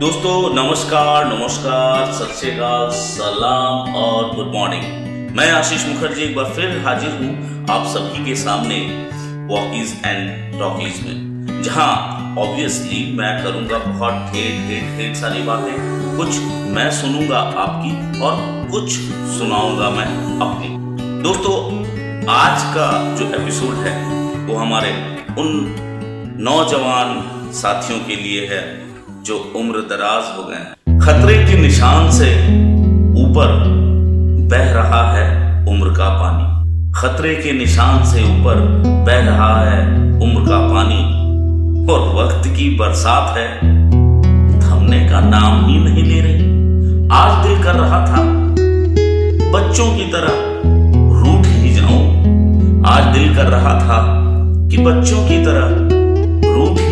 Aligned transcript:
दोस्तों, 0.00 0.54
नमस्कार 0.54 1.24
नमस्कार, 1.24 2.12
सत 2.12 2.32
सलाम 2.92 3.94
और 3.94 4.34
गुड 4.36 4.52
मॉर्निंग 4.54 4.82
मैं 5.36 5.50
आशीष 5.52 5.86
मुखर्जी 5.88 6.22
एक 6.22 6.36
बार 6.36 6.44
फिर 6.44 6.84
हाजिर 6.86 7.10
हूँ 7.10 7.66
आप 7.70 7.86
सभी 7.86 8.24
के 8.24 8.34
सामने 8.36 8.80
वॉकीज 9.54 10.02
एंड 10.06 10.58
टॉकीज 10.58 11.00
में। 11.06 11.62
जहाँ 11.62 11.88
ऑब्वियसली 12.38 13.16
मैं 13.16 13.44
करूँगा 13.44 13.78
बहुत 13.78 14.12
ढेर 14.12 14.68
ढेर 14.68 14.96
ढेर 14.98 15.14
सारी 15.14 15.42
बातें। 15.42 16.16
कुछ 16.16 16.38
मैं 16.76 16.90
सुनूँगा 16.90 17.38
आपकी 17.38 18.20
और 18.20 18.68
कुछ 18.70 18.92
सुनाऊँगा 19.38 19.90
मैं 19.90 20.06
अपनी। 20.40 20.68
दोस्तों, 21.22 21.56
आज 22.28 22.62
का 22.62 23.14
जो 23.14 23.42
एपिसोड 23.42 23.74
है, 23.74 23.98
वो 24.46 24.56
हमारे 24.56 24.92
उन 25.38 25.74
नौजवान 26.40 27.22
साथियों 27.52 27.98
के 27.98 28.16
लिए 28.16 28.46
है। 28.46 28.85
जो 29.26 29.36
उम्र 29.56 29.80
दराज 29.90 30.24
हो 30.36 30.42
गए 30.42 30.98
खतरे 31.00 31.34
के 31.46 31.56
निशान 31.62 32.10
से 32.10 32.26
ऊपर 33.22 33.48
बह 34.50 34.72
रहा 34.72 35.00
है 35.12 35.24
उम्र 35.68 35.90
का 35.90 36.08
पानी। 36.08 36.92
खतरे 36.92 37.34
के 37.34 37.52
निशान 37.52 38.04
से 38.04 38.22
ऊपर 38.24 38.60
बह 39.06 39.24
रहा 39.26 39.48
है 39.60 39.80
उम्र 40.22 40.44
का 40.48 40.58
पानी। 40.68 41.00
और 41.92 42.06
वक्त 42.14 42.48
की 42.48 42.68
बरसात 42.76 43.36
है, 43.38 43.48
थमने 44.60 45.00
का 45.08 45.20
नाम 45.20 45.66
ही 45.66 45.78
नहीं 45.80 46.04
ले 46.04 46.20
रही। 46.20 47.08
आज 47.12 47.46
दिल 47.46 47.62
कर 47.62 47.74
रहा 47.74 48.04
था, 48.06 48.22
बच्चों 49.52 49.96
की 49.96 50.06
तरह 50.12 50.30
रूठ 51.18 51.46
ही 51.46 51.74
जाऊँ। 51.74 52.84
आज 52.86 53.14
दिल 53.16 53.34
कर 53.36 53.50
रहा 53.50 53.78
था 53.80 54.02
कि 54.68 54.84
बच्चों 54.84 55.28
की 55.28 55.44
तरह 55.44 55.68
रूठ 56.54 56.85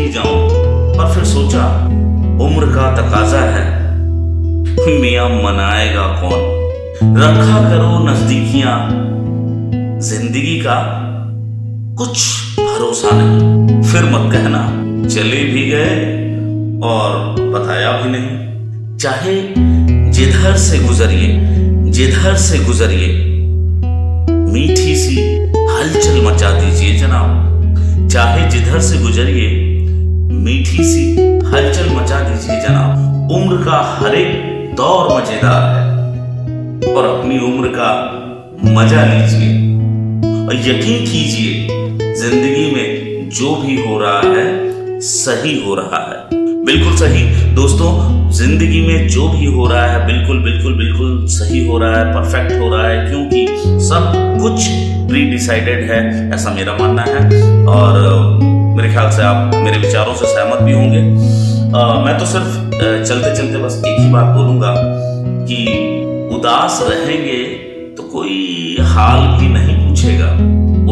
तकाजा 3.14 3.40
है। 3.40 5.00
मिया 5.00 5.24
मनाएगा 5.28 6.06
कौन? 6.20 6.40
रखा 7.16 7.58
करो 7.70 7.98
नजदीकियाँ। 8.06 8.78
ज़िंदगी 10.00 10.56
का 10.60 10.76
कुछ 11.98 12.24
भरोसा 12.58 13.10
नहीं। 13.12 13.82
फिर 13.82 14.04
मत 14.04 14.32
कहना, 14.32 14.62
चले 15.08 15.44
भी 15.44 15.62
गए 15.70 15.94
और 16.88 17.10
बताया 17.52 17.92
भी 17.92 18.10
नहीं। 18.10 18.98
चाहे 18.98 19.36
जिधर 20.10 20.56
से 20.56 20.78
गुजरिए, 20.78 21.30
जिधर 21.92 22.34
से 22.36 22.58
गुजरिए, 22.58 23.12
मीठी 24.52 24.96
सी 24.96 25.16
हलचल 25.70 26.20
मचा 26.26 26.50
दीजिए 26.60 26.98
जनाब। 26.98 28.08
चाहे 28.08 28.50
जिधर 28.50 28.80
से 28.80 28.98
गुजरिए, 28.98 29.50
मीठी 30.34 30.84
सी 30.84 31.10
हलचल 31.46 31.83
उम्र 33.34 33.56
का 33.64 33.78
हर 34.00 34.14
एक 34.14 34.74
दौर 34.76 35.08
मज़ेदार 35.12 35.62
है। 35.68 35.82
और 36.88 37.04
अपनी 37.06 37.38
उम्र 37.46 37.68
का 37.76 37.90
मज़ा 38.66 39.04
लीजिए 39.04 39.52
और 40.40 40.54
यकीन 40.58 41.04
कीजिए 41.06 42.12
ज़िंदगी 42.16 42.70
में 42.74 43.28
जो 43.30 43.54
भी 43.56 43.76
हो 43.84 43.98
रहा 43.98 44.20
है 44.26 45.00
सही 45.02 45.54
हो 45.62 45.74
रहा 45.74 46.00
है। 46.02 46.42
बिल्कुल 46.66 46.96
सही। 46.96 47.22
दोस्तों 47.54 47.90
ज़िंदगी 48.32 48.80
में 48.86 49.08
जो 49.08 49.28
भी 49.28 49.46
हो 49.46 49.66
रहा 49.68 49.86
है 49.86 50.06
बिल्कुल 50.06 50.42
बिल्कुल 50.42 50.76
बिल्कुल 50.78 51.26
सही 51.30 51.66
हो 51.66 51.78
रहा 51.78 51.98
है 51.98 52.12
परफेक्ट 52.14 52.52
हो 52.60 52.68
रहा 52.68 52.86
है 52.88 53.06
क्योंकि 53.08 53.46
सब 53.88 54.12
कुछ 54.42 54.68
प्री 55.08 55.24
डिसाइडेड 55.30 55.90
है 55.90 56.30
ऐसा 56.34 56.54
मेरा 56.54 56.76
मानना 56.76 57.02
है। 57.04 57.42
और 57.68 57.98
मेरे 58.76 58.92
ख्याल 58.92 59.10
से 59.10 59.22
आप 59.22 59.54
मेरे 59.56 59.78
विचारों 59.78 60.14
से 60.14 60.26
सहमत 60.26 60.62
भी 60.62 60.72
होंगे। 60.72 61.02
आ, 61.74 62.04
मैं 62.04 62.18
तो 62.18 62.26
सिर्फ़ 62.26 62.63
चलते 62.74 63.34
चलते 63.36 63.58
बस 63.58 63.82
एक 63.86 63.98
ही 64.00 64.10
बात 64.12 64.34
बोलूँगा 64.36 64.74
कि 65.48 65.58
उदास 66.34 66.78
रहेंगे 66.82 67.42
तो 67.96 68.02
कोई 68.02 68.76
हाल 68.84 69.20
भी 69.38 69.48
नहीं 69.48 69.76
पूछेगा। 69.78 70.30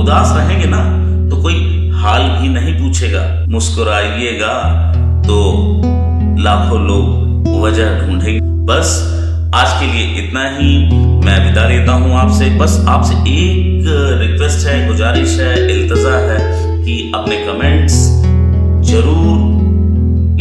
उदास 0.00 0.32
रहेंगे 0.36 0.66
ना 0.66 0.82
तो 1.30 1.42
कोई 1.42 1.90
हाल 1.94 2.22
भी 2.32 2.48
नहीं 2.50 2.74
पूछेगा। 2.74 3.24
मुस्कुराइएगा 3.48 4.54
तो 5.26 5.38
लाखों 6.42 6.80
लोग 6.80 7.50
वजह 7.64 7.98
ढूंढेंगे। 8.00 8.40
बस 8.66 8.94
आज 9.54 9.80
के 9.80 9.92
लिए 9.92 10.24
इतना 10.24 10.48
ही। 10.48 10.78
मैं 11.24 11.38
विदा 11.46 11.68
लेता 11.68 11.92
हूँ 11.92 12.14
आपसे। 12.16 12.50
बस 12.58 12.84
आपसे 12.88 13.14
एक 13.14 13.84
रिक्वेस्ट 14.20 14.66
है, 14.66 14.86
गुजारिश 14.88 15.38
है, 15.40 15.54
इल्तजा 15.70 16.16
है 16.30 16.38
कि 16.84 17.12
अपने 17.14 17.36
कमेंट्स 17.46 17.94
ज़रूर 18.90 19.50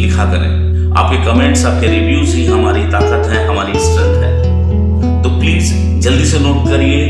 लिखा 0.01 0.25
करें। 0.31 0.70
आपके 0.91 1.17
कमेंट्स 1.25 1.63
आपके 1.65 1.87
रिव्यूज़ 1.87 2.35
ही 2.35 2.45
हमारी 2.45 2.81
ताकत 2.91 3.27
है, 3.29 3.45
हमारी 3.47 3.79
स्ट्रेंथ 3.79 4.23
है। 4.23 5.21
तो 5.23 5.29
प्लीज़ 5.31 5.71
जल्दी 6.01 6.25
से 6.25 6.39
नोट 6.39 6.67
करिए, 6.67 7.05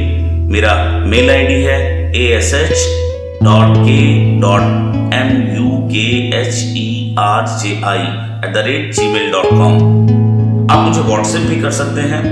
मेरा 0.50 0.74
मेल 1.06 1.30
आईडी 1.30 1.62
है 1.64 1.80
A 2.14 2.26
S 2.36 2.54
H 2.54 3.42
dot 3.44 3.78
K 3.78 4.02
dot 4.42 5.14
M 5.16 5.32
U 5.56 5.72
K 5.88 6.06
H 6.40 6.62
E 6.78 7.16
R 7.20 7.48
J 7.58 7.74
I 7.86 7.98
at 7.98 8.54
the 8.54 8.64
rate 8.68 8.94
Gmail 9.14 9.32
dot 9.32 9.50
com 9.50 10.70
आप 10.72 10.88
मुझे 10.88 11.02
व्हाट्सएप 11.02 11.50
भी 11.50 11.60
कर 11.62 11.72
सकते 11.80 12.02
हैं। 12.14 12.24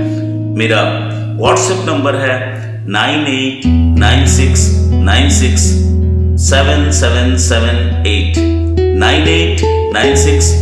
मेरा 0.56 0.82
व्हाट्सएप 1.40 1.84
नंबर 1.88 2.20
है 2.20 2.38
nine 2.88 3.26
eight 3.28 3.66
nine 3.98 4.26
six 4.38 4.68
nine 4.92 5.30
six 5.40 5.68
seven 6.44 6.90
seven 6.94 7.36
seven 7.48 8.04
eight. 8.08 8.38
Nine 8.98 9.28
eight 9.28 9.60
nine 9.94 10.16
six 10.16 10.54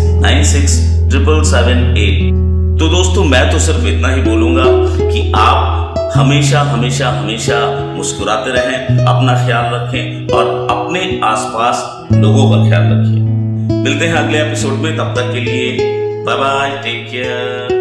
तो 2.79 2.89
दोस्तों, 2.89 3.25
मैं 3.25 3.51
तो 3.51 3.59
सिर्फ़ 3.59 3.87
इतना 3.87 4.09
ही 4.09 4.23
बोलूँगा 4.23 4.65
कि 5.11 5.33
आप 5.37 6.13
हमेशा 6.17 6.61
हमेशा 6.61 7.11
हमेशा 7.11 7.59
मुस्कुराते 7.97 8.51
रहें, 8.51 9.05
अपना 9.05 9.47
ख्याल 9.47 9.75
रखें 9.75 10.29
और 10.29 10.69
अपने 10.71 11.21
आसपास 11.25 12.07
लोगों 12.13 12.51
का 12.51 12.69
ख्याल 12.69 12.83
रखें। 12.83 13.83
मिलते 13.85 14.07
हैं 14.07 14.15
अगले 14.15 14.41
एपिसोड 14.41 14.73
में, 14.73 14.97
तब 14.97 15.15
तक 15.17 15.33
के 15.33 15.41
लिए 15.41 15.79
बाय 16.25 16.37
बाय 16.37 16.71
टेक 16.71 17.11
केयर 17.11 17.78